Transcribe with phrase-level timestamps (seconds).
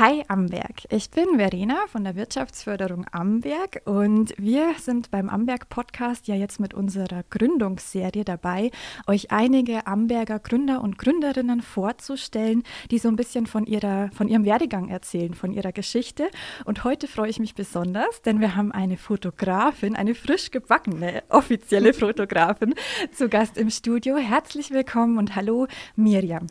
[0.00, 6.26] Hi Amberg, ich bin Verena von der Wirtschaftsförderung Amberg und wir sind beim Amberg Podcast
[6.26, 8.70] ja jetzt mit unserer Gründungsserie dabei,
[9.06, 14.46] euch einige Amberger Gründer und Gründerinnen vorzustellen, die so ein bisschen von, ihrer, von ihrem
[14.46, 16.30] Werdegang erzählen, von ihrer Geschichte.
[16.64, 21.92] Und heute freue ich mich besonders, denn wir haben eine Fotografin, eine frisch gebackene offizielle
[21.92, 22.74] Fotografin
[23.12, 24.16] zu Gast im Studio.
[24.16, 26.46] Herzlich willkommen und hallo Miriam.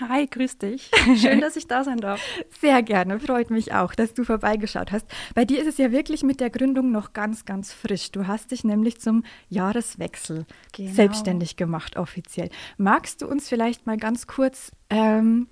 [0.00, 0.90] Hi, grüß dich.
[1.16, 2.20] Schön, dass ich da sein darf.
[2.60, 5.06] Sehr gerne, freut mich auch, dass du vorbeigeschaut hast.
[5.34, 8.12] Bei dir ist es ja wirklich mit der Gründung noch ganz, ganz frisch.
[8.12, 10.92] Du hast dich nämlich zum Jahreswechsel genau.
[10.92, 12.50] selbstständig gemacht, offiziell.
[12.76, 15.48] Magst du uns vielleicht mal ganz kurz ähm,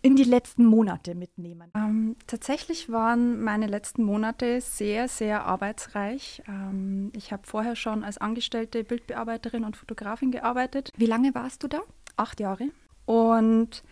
[0.00, 1.70] in die letzten Monate mitnehmen?
[1.74, 6.42] Ähm, tatsächlich waren meine letzten Monate sehr, sehr arbeitsreich.
[6.48, 10.90] Ähm, ich habe vorher schon als angestellte Bildbearbeiterin und Fotografin gearbeitet.
[10.96, 11.80] Wie lange warst du da?
[12.16, 12.70] Acht Jahre.
[13.08, 13.82] Und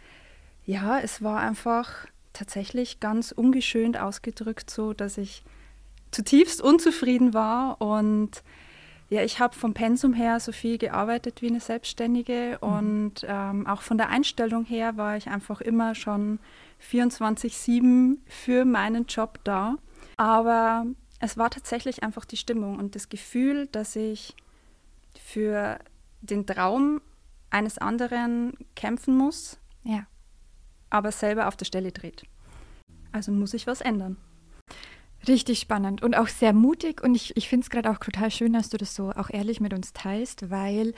[0.66, 5.42] ja, es war einfach tatsächlich ganz ungeschönt ausgedrückt so, dass ich
[6.10, 8.42] zutiefst unzufrieden war und
[9.08, 12.68] ja, ich habe vom Pensum her so viel gearbeitet wie eine Selbstständige mhm.
[12.68, 16.38] und ähm, auch von der Einstellung her war ich einfach immer schon
[16.92, 19.76] 24-7 für meinen Job da.
[20.18, 20.84] Aber
[21.20, 24.34] es war tatsächlich einfach die Stimmung und das Gefühl, dass ich
[25.18, 25.78] für
[26.20, 27.00] den Traum
[27.50, 30.06] eines anderen kämpfen muss, ja.
[30.90, 32.24] aber selber auf der Stelle dreht.
[33.12, 34.16] Also muss ich was ändern.
[35.26, 37.02] Richtig spannend und auch sehr mutig.
[37.02, 39.60] Und ich, ich finde es gerade auch total schön, dass du das so auch ehrlich
[39.60, 40.92] mit uns teilst, weil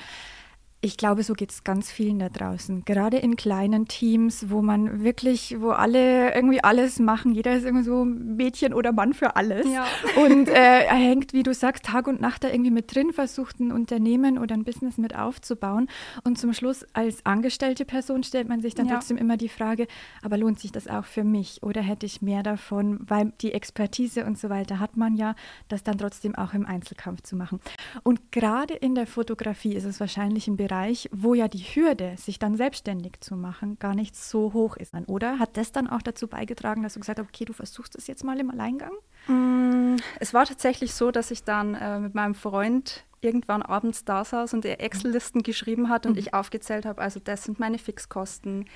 [0.81, 2.85] ich glaube, so geht es ganz vielen da draußen.
[2.85, 7.33] Gerade in kleinen Teams, wo man wirklich, wo alle irgendwie alles machen.
[7.33, 9.67] Jeder ist irgendwie so Mädchen oder Mann für alles.
[9.67, 9.87] Ja.
[10.25, 13.59] Und äh, er hängt, wie du sagst, Tag und Nacht da irgendwie mit drin, versucht
[13.59, 15.89] ein Unternehmen oder ein Business mit aufzubauen.
[16.23, 18.95] Und zum Schluss als angestellte Person stellt man sich dann ja.
[18.95, 19.89] trotzdem immer die Frage,
[20.23, 23.01] aber lohnt sich das auch für mich oder hätte ich mehr davon?
[23.01, 25.35] Weil die Expertise und so weiter hat man ja,
[25.67, 27.59] das dann trotzdem auch im Einzelkampf zu machen.
[28.05, 32.15] Und gerade in der Fotografie ist es wahrscheinlich ein Bereich, Bereich, wo ja die Hürde,
[32.17, 34.95] sich dann selbstständig zu machen, gar nicht so hoch ist.
[35.07, 38.07] Oder hat das dann auch dazu beigetragen, dass du gesagt hast, okay, du versuchst es
[38.07, 38.93] jetzt mal im Alleingang?
[39.27, 44.25] Mm, es war tatsächlich so, dass ich dann äh, mit meinem Freund irgendwann abends da
[44.25, 46.19] saß und er Excel-Listen geschrieben hat und mhm.
[46.19, 48.67] ich aufgezählt habe, also das sind meine Fixkosten,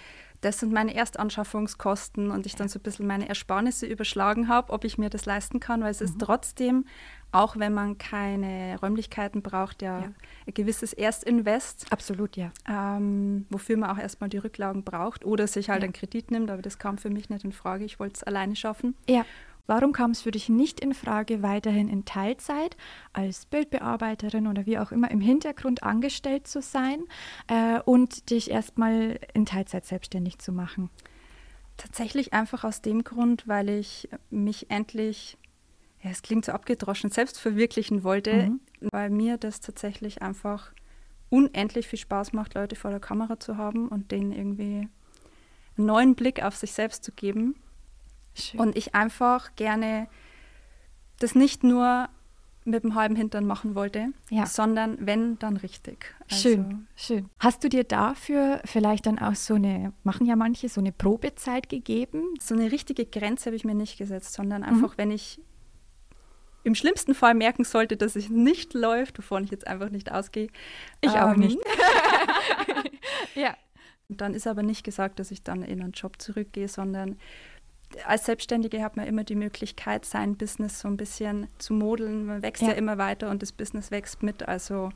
[0.43, 4.85] das sind meine Erstanschaffungskosten und ich dann so ein bisschen meine Ersparnisse überschlagen habe, ob
[4.85, 6.07] ich mir das leisten kann, weil es mhm.
[6.07, 6.85] ist trotzdem
[7.33, 10.13] auch wenn man keine Räumlichkeiten braucht, ja, ja.
[10.47, 11.87] ein gewisses Erstinvest.
[11.91, 12.53] Absolut, ja.
[12.69, 15.85] Ähm, wofür man auch erstmal die Rücklagen braucht oder sich halt ja.
[15.85, 17.85] einen Kredit nimmt, aber das kam für mich nicht in Frage.
[17.85, 18.95] Ich wollte es alleine schaffen.
[19.09, 19.25] Ja.
[19.67, 22.77] Warum kam es für dich nicht in Frage, weiterhin in Teilzeit
[23.13, 27.05] als Bildbearbeiterin oder wie auch immer im Hintergrund angestellt zu sein
[27.47, 30.91] äh, und dich erstmal in Teilzeit selbstständig zu machen?
[31.77, 35.39] Tatsächlich einfach aus dem Grund, weil ich mich endlich
[36.03, 38.61] ja, es klingt so abgedroschen, selbst verwirklichen wollte, mhm.
[38.91, 40.73] weil mir das tatsächlich einfach
[41.31, 44.89] unendlich viel Spaß macht, Leute vor der Kamera zu haben und denen irgendwie
[45.77, 47.55] einen neuen Blick auf sich selbst zu geben.
[48.35, 48.61] Schön.
[48.61, 50.09] Und ich einfach gerne
[51.19, 52.09] das nicht nur
[52.65, 54.47] mit dem halben Hintern machen wollte, ja.
[54.47, 56.15] sondern wenn, dann richtig.
[56.31, 57.29] Also schön, schön.
[57.39, 61.69] Hast du dir dafür vielleicht dann auch so eine, machen ja manche, so eine Probezeit
[61.69, 62.23] gegeben?
[62.41, 64.99] So eine richtige Grenze habe ich mir nicht gesetzt, sondern einfach, mhm.
[64.99, 65.41] wenn ich
[66.65, 70.49] im schlimmsten Fall merken sollte, dass es nicht läuft, wovon ich jetzt einfach nicht ausgehe.
[71.01, 71.59] Ich ähm, auch nicht.
[73.35, 73.57] ja.
[74.09, 77.19] Und dann ist aber nicht gesagt, dass ich dann in einen Job zurückgehe, sondern
[78.07, 82.27] als Selbstständige hat man immer die Möglichkeit, sein Business so ein bisschen zu modeln.
[82.27, 84.49] Man wächst ja, ja immer weiter und das Business wächst mit.
[84.49, 84.91] Also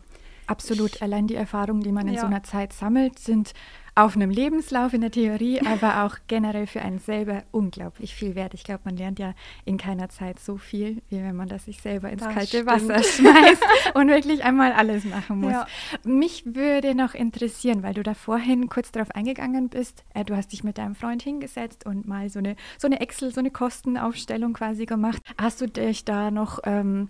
[0.46, 1.02] Absolut.
[1.02, 2.20] Allein die Erfahrungen, die man in ja.
[2.20, 3.52] so einer Zeit sammelt, sind
[3.96, 8.52] auf einem Lebenslauf in der Theorie, aber auch generell für einen selber unglaublich viel wert.
[8.52, 9.32] Ich glaube, man lernt ja
[9.64, 12.66] in keiner Zeit so viel, wie wenn man das sich selber ins das kalte stimmt.
[12.66, 13.64] Wasser schmeißt
[13.94, 15.52] und wirklich einmal alles machen muss.
[15.52, 15.66] Ja.
[16.04, 20.52] Mich würde noch interessieren, weil du da vorhin kurz darauf eingegangen bist, äh, du hast
[20.52, 24.52] dich mit deinem Freund hingesetzt und mal so eine, so eine Excel, so eine Kostenaufstellung
[24.52, 25.22] quasi gemacht.
[25.38, 27.08] Hast du dich da noch ähm,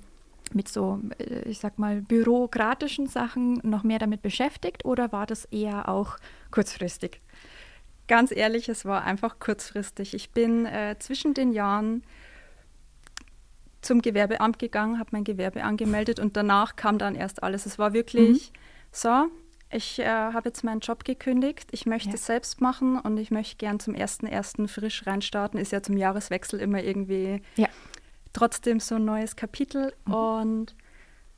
[0.53, 5.45] mit so, äh, ich sag mal, bürokratischen Sachen noch mehr damit beschäftigt oder war das
[5.47, 6.17] eher auch
[6.51, 7.21] kurzfristig?
[8.09, 10.15] Ganz ehrlich, es war einfach kurzfristig.
[10.15, 12.05] Ich bin äh, zwischen den Jahren
[13.83, 17.67] zum Gewerbeamt gegangen, habe mein Gewerbe angemeldet und danach kam dann erst alles.
[17.67, 18.59] Es war wirklich mhm.
[18.93, 19.27] so,
[19.71, 22.15] ich äh, habe jetzt meinen Job gekündigt, ich möchte ja.
[22.15, 24.69] es selbst machen und ich möchte gern zum 1.1.
[24.69, 25.59] frisch reinstarten.
[25.59, 27.69] Ist ja zum Jahreswechsel immer irgendwie ja
[28.37, 29.93] trotzdem so ein neues Kapitel.
[30.05, 30.15] Mhm.
[30.15, 30.77] Und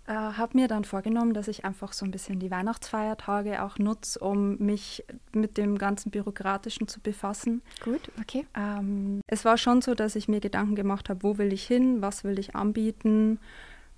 [0.07, 4.19] äh, habe mir dann vorgenommen, dass ich einfach so ein bisschen die Weihnachtsfeiertage auch nutze,
[4.19, 7.63] um mich mit dem ganzen Bürokratischen zu befassen.
[7.85, 8.47] Gut, okay.
[8.57, 12.01] Ähm, es war schon so, dass ich mir Gedanken gemacht habe, wo will ich hin,
[12.01, 13.39] was will ich anbieten,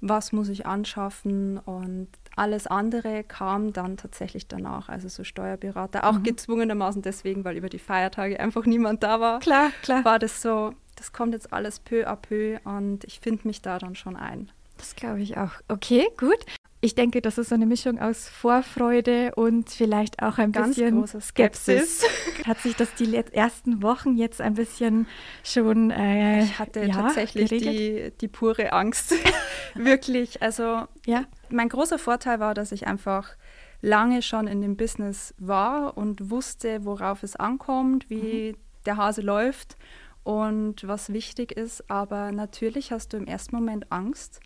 [0.00, 6.18] was muss ich anschaffen und alles andere kam dann tatsächlich danach, also so Steuerberater, auch
[6.18, 6.22] mhm.
[6.24, 9.38] gezwungenermaßen deswegen, weil über die Feiertage einfach niemand da war.
[9.40, 10.04] Klar, klar.
[10.04, 13.78] War das so, das kommt jetzt alles peu à peu und ich finde mich da
[13.78, 14.52] dann schon ein.
[14.76, 15.52] Das glaube ich auch.
[15.68, 16.44] Okay, gut.
[16.82, 21.06] Ich denke, das ist so eine Mischung aus Vorfreude und vielleicht auch ein Ganz bisschen
[21.06, 22.04] Skepsis.
[22.46, 25.06] Hat sich das die ersten Wochen jetzt ein bisschen
[25.42, 25.90] schon.
[25.90, 29.14] Äh, ich hatte ja, tatsächlich die, die pure Angst.
[29.74, 30.42] Wirklich.
[30.42, 31.24] Also, ja.
[31.48, 33.36] mein großer Vorteil war, dass ich einfach
[33.80, 38.56] lange schon in dem Business war und wusste, worauf es ankommt, wie mhm.
[38.84, 39.76] der Hase läuft
[40.24, 41.90] und was wichtig ist.
[41.90, 44.40] Aber natürlich hast du im ersten Moment Angst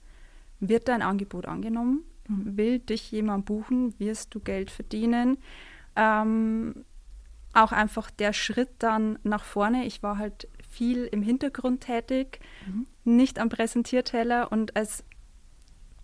[0.60, 2.04] wird dein Angebot angenommen?
[2.26, 3.98] Will dich jemand buchen?
[3.98, 5.36] Wirst du Geld verdienen?
[5.94, 6.84] Ähm,
[7.52, 9.84] auch einfach der Schritt dann nach vorne.
[9.84, 12.86] Ich war halt viel im Hintergrund tätig, mhm.
[13.04, 15.04] nicht am Präsentierteller und als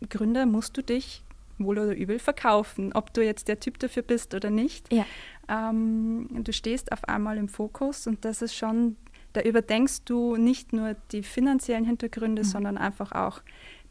[0.09, 1.25] Gründer musst du dich
[1.59, 4.93] wohl oder übel verkaufen, ob du jetzt der Typ dafür bist oder nicht.
[4.93, 5.05] Ja.
[5.49, 8.97] Ähm, du stehst auf einmal im Fokus und das ist schon,
[9.33, 12.47] da überdenkst du nicht nur die finanziellen Hintergründe, mhm.
[12.47, 13.43] sondern einfach auch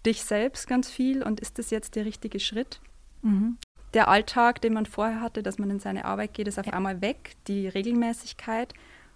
[0.05, 2.79] dich selbst ganz viel und ist das jetzt der richtige Schritt?
[3.21, 3.57] Mhm.
[3.93, 7.01] Der Alltag, den man vorher hatte, dass man in seine Arbeit geht, ist auf einmal
[7.01, 8.73] weg, die Regelmäßigkeit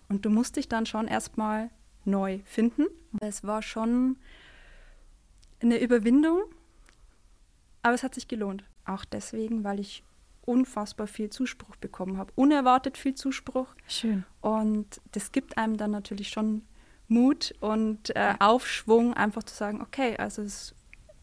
[0.09, 1.69] und du musst dich dann schon erstmal
[2.05, 2.87] neu finden.
[3.19, 4.17] Es war schon
[5.61, 6.41] eine Überwindung,
[7.81, 8.63] aber es hat sich gelohnt.
[8.85, 10.03] Auch deswegen, weil ich
[10.45, 12.31] unfassbar viel Zuspruch bekommen habe.
[12.35, 13.67] Unerwartet viel Zuspruch.
[13.87, 14.25] Schön.
[14.41, 16.63] Und das gibt einem dann natürlich schon
[17.07, 20.73] Mut und äh, Aufschwung, einfach zu sagen, okay, also es,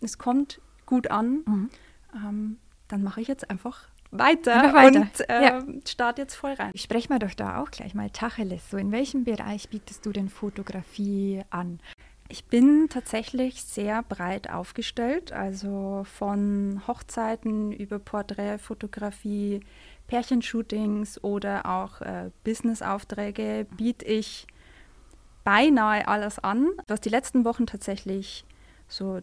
[0.00, 1.70] es kommt gut an, mhm.
[2.14, 2.58] ähm,
[2.88, 5.00] dann mache ich jetzt einfach weiter, weiter.
[5.00, 5.64] und äh, ja.
[5.87, 6.72] starte jetzt voll rein.
[6.75, 8.70] Sprechen wir doch da auch gleich mal Tacheles.
[8.70, 11.81] So, in welchem Bereich bietest du denn Fotografie an?
[12.31, 19.61] Ich bin tatsächlich sehr breit aufgestellt, also von Hochzeiten über Porträtfotografie,
[20.06, 24.47] Pärchenshootings oder auch äh, Businessaufträge biete ich
[25.43, 26.69] beinahe alles an.
[26.87, 28.44] Was die letzten Wochen tatsächlich
[28.87, 29.21] so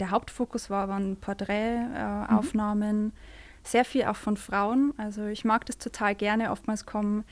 [0.00, 2.96] der Hauptfokus war, waren Porträtaufnahmen.
[2.98, 3.12] Äh, mhm.
[3.62, 4.94] Sehr viel auch von Frauen.
[4.96, 6.50] Also ich mag das total gerne.
[6.50, 7.24] Oftmals kommen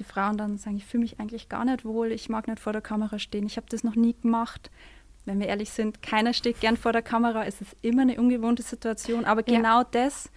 [0.00, 2.72] die Frauen dann sagen, ich fühle mich eigentlich gar nicht wohl, ich mag nicht vor
[2.72, 4.70] der Kamera stehen, ich habe das noch nie gemacht.
[5.26, 8.62] Wenn wir ehrlich sind, keiner steht gern vor der Kamera, es ist immer eine ungewohnte
[8.62, 9.26] Situation.
[9.26, 9.88] Aber genau ja.
[9.90, 10.30] das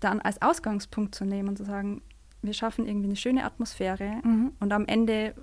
[0.00, 2.02] dann als Ausgangspunkt zu nehmen und zu sagen,
[2.42, 4.52] wir schaffen irgendwie eine schöne Atmosphäre mhm.
[4.60, 5.34] und am Ende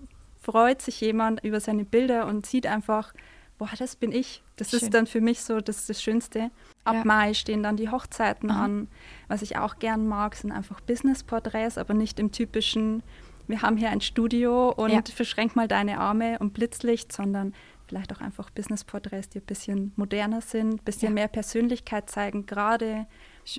[0.42, 3.14] freut sich jemand über seine Bilder und sieht einfach,
[3.58, 4.44] boah, das bin ich.
[4.58, 4.80] Das Schön.
[4.80, 6.52] ist dann für mich so das, das Schönste.
[6.84, 7.04] Ab ja.
[7.04, 8.66] Mai stehen dann die Hochzeiten Aha.
[8.66, 8.88] an.
[9.28, 13.04] Was ich auch gern mag, sind einfach Business-Porträts, aber nicht im typischen,
[13.48, 15.02] wir haben hier ein Studio und ja.
[15.14, 17.54] verschränk mal deine Arme und Blitzlicht, sondern
[17.88, 21.14] vielleicht auch einfach Business-Porträts, die ein bisschen moderner sind, ein bisschen ja.
[21.14, 23.06] mehr Persönlichkeit zeigen, gerade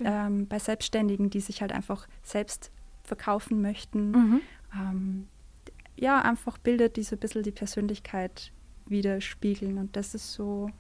[0.03, 2.71] ähm, bei Selbstständigen, die sich halt einfach selbst
[3.05, 4.11] verkaufen möchten.
[4.11, 4.41] Mhm.
[4.75, 5.29] Ähm,
[5.97, 8.53] ja, einfach Bilder, die so ein bisschen die Persönlichkeit
[8.87, 9.79] widerspiegeln.
[9.79, 10.71] Und das ist so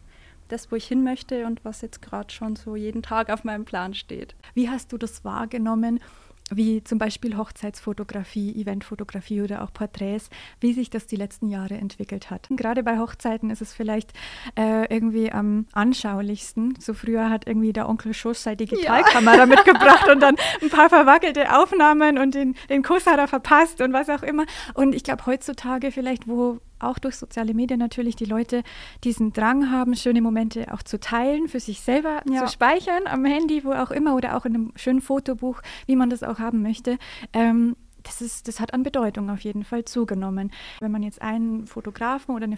[0.48, 3.64] das, wo ich hin möchte und was jetzt gerade schon so jeden Tag auf meinem
[3.64, 4.34] Plan steht.
[4.54, 6.00] Wie hast du das wahrgenommen?
[6.50, 12.30] Wie zum Beispiel Hochzeitsfotografie, Eventfotografie oder auch Porträts, wie sich das die letzten Jahre entwickelt
[12.30, 12.46] hat.
[12.50, 14.12] Gerade bei Hochzeiten ist es vielleicht
[14.56, 16.74] äh, irgendwie am anschaulichsten.
[16.78, 19.46] So früher hat irgendwie der Onkel Schuss seine Digitalkamera ja.
[19.46, 23.92] mitgebracht und dann ein paar verwackelte Aufnahmen und den, den Kuss hat er verpasst und
[23.92, 24.44] was auch immer.
[24.74, 28.62] Und ich glaube heutzutage vielleicht, wo auch durch soziale Medien natürlich die Leute
[29.04, 32.44] diesen Drang haben, schöne Momente auch zu teilen, für sich selber ja.
[32.44, 36.10] zu speichern, am Handy, wo auch immer oder auch in einem schönen Fotobuch, wie man
[36.10, 36.98] das auch haben möchte.
[37.32, 40.52] Ähm, das, ist, das hat an Bedeutung auf jeden Fall zugenommen.
[40.80, 42.56] Wenn man jetzt einen Fotografen oder eine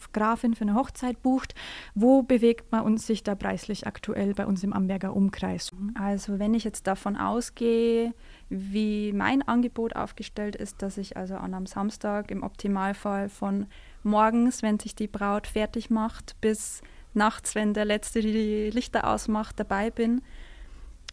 [0.00, 1.54] Fotografin für eine Hochzeit bucht,
[1.94, 5.72] wo bewegt man uns sich da preislich aktuell bei uns im Amberger Umkreis?
[5.94, 8.14] Also wenn ich jetzt davon ausgehe,
[8.48, 13.66] wie mein Angebot aufgestellt ist, dass ich also an einem Samstag im Optimalfall von
[14.02, 16.82] morgens, wenn sich die Braut fertig macht, bis
[17.14, 20.22] nachts, wenn der Letzte die Lichter ausmacht, dabei bin,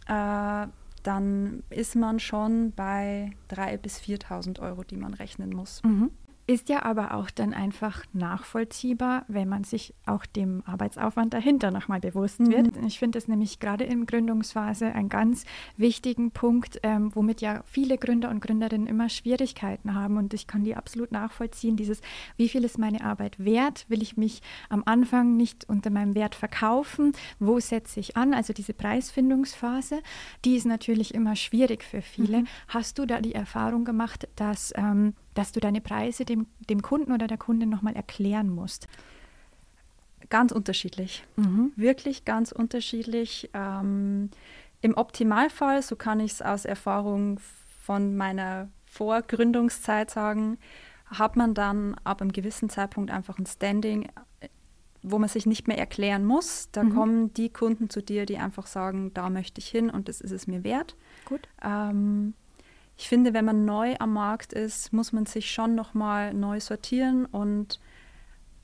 [0.08, 0.68] äh,
[1.04, 5.82] dann ist man schon bei 3.000 bis 4.000 Euro, die man rechnen muss.
[5.84, 6.12] Mhm.
[6.50, 12.00] Ist ja aber auch dann einfach nachvollziehbar, wenn man sich auch dem Arbeitsaufwand dahinter nochmal
[12.00, 12.52] bewusst mhm.
[12.52, 12.78] wird.
[12.88, 15.44] Ich finde es nämlich gerade in Gründungsphase einen ganz
[15.76, 20.16] wichtigen Punkt, ähm, womit ja viele Gründer und Gründerinnen immer Schwierigkeiten haben.
[20.16, 21.76] Und ich kann die absolut nachvollziehen.
[21.76, 22.00] Dieses,
[22.38, 23.86] wie viel ist meine Arbeit wert?
[23.90, 27.12] Will ich mich am Anfang nicht unter meinem Wert verkaufen?
[27.40, 28.34] Wo setze ich an?
[28.34, 30.02] Also diese Preisfindungsphase,
[30.46, 32.44] die ist natürlich immer schwierig für viele.
[32.44, 32.48] Mhm.
[32.70, 37.12] Hast du da die Erfahrung gemacht, dass ähm, dass du deine Preise dem, dem Kunden
[37.12, 38.88] oder der Kundin nochmal erklären musst?
[40.30, 41.24] Ganz unterschiedlich.
[41.36, 41.72] Mhm.
[41.76, 43.50] Wirklich ganz unterschiedlich.
[43.54, 44.32] Ähm,
[44.82, 47.40] Im Optimalfall, so kann ich es aus Erfahrung
[47.84, 50.58] von meiner Vorgründungszeit sagen,
[51.06, 54.10] hat man dann ab einem gewissen Zeitpunkt einfach ein Standing,
[55.04, 56.70] wo man sich nicht mehr erklären muss.
[56.72, 56.96] Da mhm.
[56.96, 60.32] kommen die Kunden zu dir, die einfach sagen, da möchte ich hin und das ist
[60.32, 60.96] es mir wert.
[61.26, 61.48] Gut.
[61.64, 62.34] Ähm,
[62.98, 67.26] ich finde, wenn man neu am Markt ist, muss man sich schon nochmal neu sortieren
[67.26, 67.80] und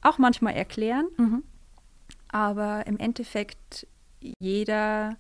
[0.02, 1.08] auch manchmal erklären.
[1.18, 1.44] Mhm.
[2.30, 3.88] Aber im Endeffekt,
[4.40, 5.18] jeder,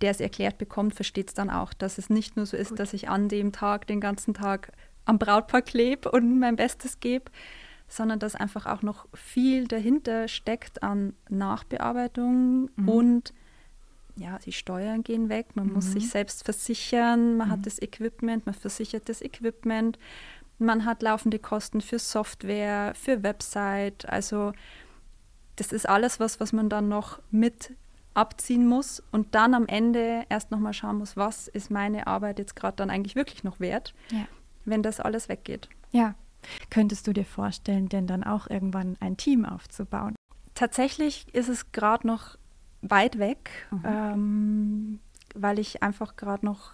[0.00, 2.78] der es erklärt bekommt, versteht es dann auch, dass es nicht nur so ist, Gut.
[2.78, 4.70] dass ich an dem Tag den ganzen Tag
[5.04, 7.24] am Brautpaar klebe und mein Bestes gebe,
[7.88, 12.88] sondern dass einfach auch noch viel dahinter steckt an Nachbearbeitung mhm.
[12.88, 13.34] und
[14.22, 15.74] ja, die Steuern gehen weg, man mhm.
[15.74, 17.52] muss sich selbst versichern, man mhm.
[17.52, 19.98] hat das Equipment, man versichert das Equipment,
[20.58, 24.52] man hat laufende Kosten für Software, für Website, also
[25.56, 27.74] das ist alles was, was man dann noch mit
[28.14, 32.56] abziehen muss und dann am Ende erst nochmal schauen muss, was ist meine Arbeit jetzt
[32.56, 34.26] gerade dann eigentlich wirklich noch wert, ja.
[34.64, 35.68] wenn das alles weggeht.
[35.90, 36.14] Ja.
[36.70, 40.16] Könntest du dir vorstellen, denn dann auch irgendwann ein Team aufzubauen?
[40.54, 42.36] Tatsächlich ist es gerade noch
[42.82, 43.82] weit weg, mhm.
[43.84, 45.00] ähm,
[45.34, 46.72] weil ich einfach gerade noch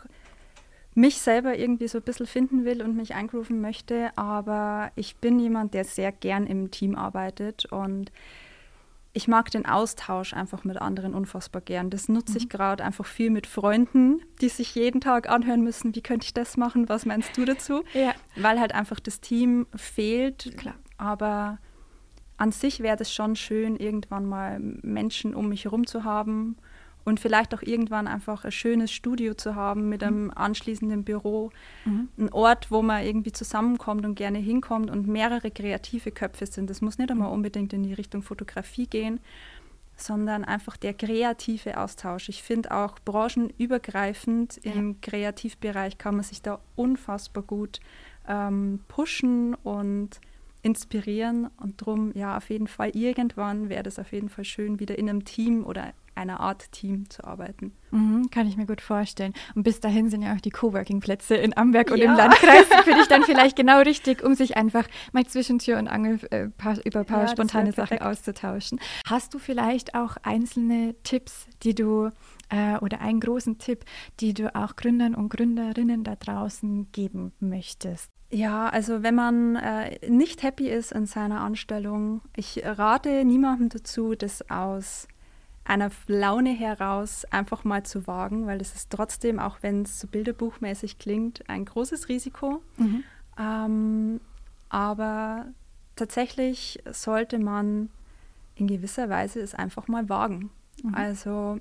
[0.94, 4.10] mich selber irgendwie so ein bisschen finden will und mich eingrooven möchte.
[4.16, 8.10] Aber ich bin jemand, der sehr gern im Team arbeitet und
[9.12, 11.90] ich mag den Austausch einfach mit anderen unfassbar gern.
[11.90, 12.36] Das nutze mhm.
[12.38, 16.34] ich gerade einfach viel mit Freunden, die sich jeden Tag anhören müssen, wie könnte ich
[16.34, 17.82] das machen, was meinst du dazu?
[17.94, 18.14] ja.
[18.36, 20.56] Weil halt einfach das Team fehlt.
[20.56, 20.74] Klar.
[20.98, 21.58] Aber
[22.38, 26.56] an sich wäre es schon schön, irgendwann mal Menschen um mich herum zu haben
[27.04, 30.32] und vielleicht auch irgendwann einfach ein schönes Studio zu haben mit einem mhm.
[30.34, 31.50] anschließenden Büro.
[31.84, 32.08] Mhm.
[32.16, 36.70] Ein Ort, wo man irgendwie zusammenkommt und gerne hinkommt und mehrere kreative Köpfe sind.
[36.70, 37.34] Das muss nicht einmal mhm.
[37.34, 39.20] unbedingt in die Richtung Fotografie gehen,
[39.96, 42.28] sondern einfach der kreative Austausch.
[42.28, 44.72] Ich finde auch branchenübergreifend ja.
[44.72, 47.80] im Kreativbereich kann man sich da unfassbar gut
[48.28, 50.20] ähm, pushen und
[50.62, 51.48] inspirieren.
[51.60, 55.08] Und darum, ja, auf jeden Fall, irgendwann wäre das auf jeden Fall schön, wieder in
[55.08, 57.72] einem Team oder einer Art Team zu arbeiten.
[57.92, 59.32] Mhm, kann ich mir gut vorstellen.
[59.54, 62.10] Und bis dahin sind ja auch die Coworking-Plätze in Amberg und ja.
[62.10, 65.88] im Landkreis für dich dann vielleicht genau richtig, um sich einfach mal zwischen Tür und
[65.88, 68.80] Angel äh, paar, über ein paar ja, spontane Sachen auszutauschen.
[69.06, 72.10] Hast du vielleicht auch einzelne Tipps, die du
[72.50, 73.84] äh, oder einen großen Tipp,
[74.20, 78.10] die du auch Gründern und Gründerinnen da draußen geben möchtest?
[78.30, 84.14] Ja, also wenn man äh, nicht happy ist in seiner Anstellung, ich rate niemandem dazu,
[84.14, 85.08] das aus
[85.64, 90.08] einer Laune heraus einfach mal zu wagen, weil das ist trotzdem, auch wenn es so
[90.08, 92.62] bilderbuchmäßig klingt, ein großes Risiko.
[92.76, 93.04] Mhm.
[93.38, 94.20] Ähm,
[94.68, 95.46] aber
[95.96, 97.90] tatsächlich sollte man
[98.56, 100.50] in gewisser Weise es einfach mal wagen.
[100.82, 100.94] Mhm.
[100.94, 101.60] Also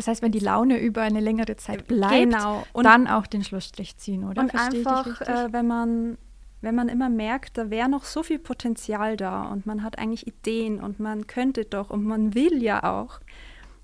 [0.00, 2.64] das heißt, wenn die Laune über eine längere Zeit bleibt, genau.
[2.72, 4.40] und dann auch den Schlussstrich ziehen, oder?
[4.40, 6.18] Und Verstehe einfach, äh, wenn man
[6.62, 10.26] wenn man immer merkt, da wäre noch so viel Potenzial da und man hat eigentlich
[10.26, 13.20] Ideen und man könnte doch und man will ja auch,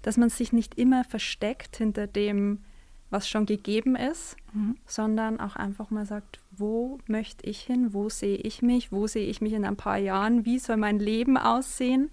[0.03, 2.65] dass man sich nicht immer versteckt hinter dem,
[3.09, 4.77] was schon gegeben ist, mhm.
[4.85, 9.27] sondern auch einfach mal sagt, wo möchte ich hin, wo sehe ich mich, wo sehe
[9.27, 12.11] ich mich in ein paar Jahren, wie soll mein Leben aussehen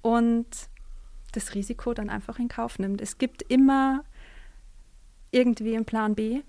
[0.00, 0.46] und
[1.32, 3.00] das Risiko dann einfach in Kauf nimmt.
[3.00, 4.04] Es gibt immer
[5.30, 6.42] irgendwie einen Plan B.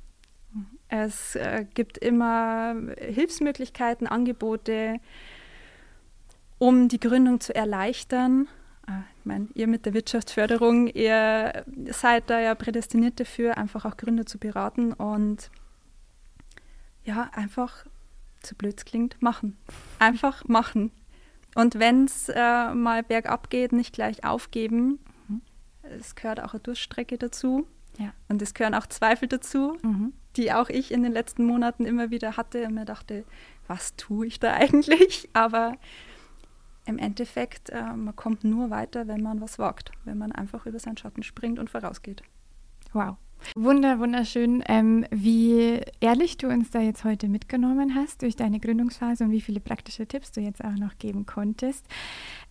[0.88, 5.00] Es äh, gibt immer Hilfsmöglichkeiten, Angebote,
[6.60, 8.48] um die Gründung zu erleichtern.
[8.88, 13.98] Äh, ich meine, ihr mit der Wirtschaftsförderung, ihr seid da ja prädestiniert dafür, einfach auch
[13.98, 15.50] Gründer zu beraten und
[17.06, 17.86] ja, einfach,
[18.42, 19.58] zu blöd klingt, machen.
[20.00, 20.92] Einfach machen.
[21.56, 25.00] Und wenn es äh, mal bergab geht, nicht gleich aufgeben.
[25.28, 25.42] Mhm.
[25.82, 27.68] Es gehört auch eine Durststrecke dazu.
[28.00, 28.14] Ja.
[28.28, 30.14] Und es gehören auch Zweifel dazu, mhm.
[30.36, 33.24] die auch ich in den letzten Monaten immer wieder hatte und mir dachte,
[33.68, 35.30] was tue ich da eigentlich?
[35.34, 35.78] Aber
[36.86, 40.80] im Endeffekt, äh, man kommt nur weiter, wenn man was wagt, wenn man einfach über
[40.80, 42.24] seinen Schatten springt und vorausgeht.
[42.94, 43.18] Wow.
[43.56, 49.24] Wunder, wunderschön, ähm, wie ehrlich du uns da jetzt heute mitgenommen hast durch deine Gründungsphase
[49.24, 51.86] und wie viele praktische Tipps du jetzt auch noch geben konntest.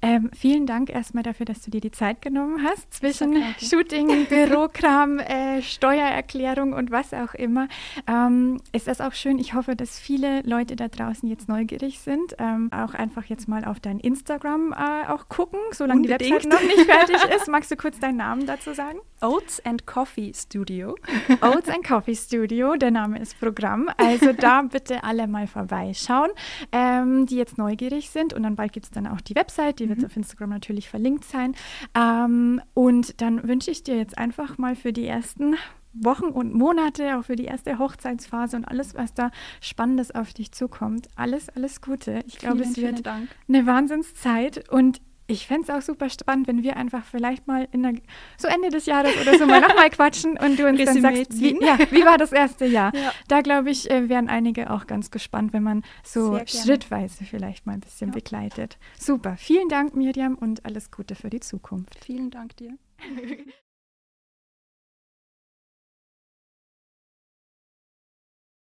[0.01, 5.19] Ähm, vielen Dank erstmal dafür, dass du dir die Zeit genommen hast zwischen Shooting, Bürokram,
[5.21, 7.69] äh, Steuererklärung und was auch immer.
[8.09, 9.39] Ähm, ist das auch schön?
[9.39, 12.35] Ich hoffe, dass viele Leute da draußen jetzt neugierig sind.
[12.39, 16.21] Ähm, auch einfach jetzt mal auf dein Instagram äh, auch gucken, solange Unbedingt.
[16.21, 17.49] die Website noch nicht fertig ist.
[17.49, 18.99] Magst du kurz deinen Namen dazu sagen?
[19.23, 20.97] Oats and Coffee Studio.
[21.41, 23.89] Oats and Coffee Studio, der Name ist Programm.
[23.97, 26.31] Also da bitte alle mal vorbeischauen,
[26.73, 28.35] ähm, die jetzt neugierig sind.
[28.35, 30.07] Und dann bald gibt es dann auch die Website, die wird mhm.
[30.07, 31.55] auf Instagram natürlich verlinkt sein.
[31.95, 35.57] Ähm, und dann wünsche ich dir jetzt einfach mal für die ersten
[35.95, 40.53] Wochen und Monate, auch für die erste Hochzeitsphase und alles, was da Spannendes auf dich
[40.53, 41.09] zukommt.
[41.17, 42.21] Alles, alles Gute.
[42.27, 45.01] Ich glaube, es wird eine Wahnsinnszeit und
[45.33, 47.95] ich fände es auch super spannend, wenn wir einfach vielleicht mal in der,
[48.37, 51.59] so Ende des Jahres oder so mal nochmal quatschen und du uns dann sagst, wie,
[51.65, 52.95] ja, wie war das erste Jahr?
[52.95, 53.13] Ja.
[53.29, 57.73] Da glaube ich, äh, wären einige auch ganz gespannt, wenn man so schrittweise vielleicht mal
[57.73, 58.15] ein bisschen ja.
[58.15, 58.79] begleitet.
[58.99, 59.37] Super.
[59.37, 62.05] Vielen Dank, Miriam, und alles Gute für die Zukunft.
[62.05, 62.77] Vielen Dank dir.